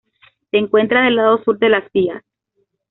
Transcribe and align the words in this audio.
Se 0.49 0.57
encuentra 0.57 1.03
del 1.03 1.17
lado 1.17 1.43
sur 1.43 1.59
de 1.59 1.69
las 1.69 1.91
vías. 1.91 2.23